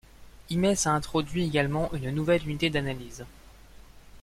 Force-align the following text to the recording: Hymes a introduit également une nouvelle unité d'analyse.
Hymes 0.49 0.73
a 0.87 0.95
introduit 0.95 1.43
également 1.45 1.93
une 1.93 2.09
nouvelle 2.09 2.41
unité 2.49 2.71
d'analyse. 2.71 3.23